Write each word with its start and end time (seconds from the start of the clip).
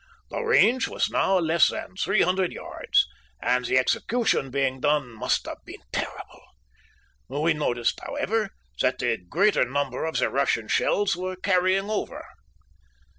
The 0.31 0.41
range 0.41 0.89
now 1.11 1.35
was 1.35 1.45
less 1.45 1.67
than 1.69 1.95
300 1.95 2.51
yards, 2.51 3.07
and 3.39 3.65
the 3.65 3.77
execution 3.77 4.49
being 4.49 4.79
done 4.79 5.09
must 5.13 5.45
have 5.45 5.59
been 5.63 5.83
terrible. 5.91 6.41
We 7.27 7.53
noticed, 7.53 7.99
however, 8.01 8.49
that 8.79 8.97
the 8.97 9.17
greater 9.19 9.63
number 9.63 10.05
of 10.05 10.17
the 10.17 10.31
Russian 10.31 10.67
shells 10.69 11.15
were 11.15 11.35
'carrying 11.35 11.91
over.' 11.91 12.25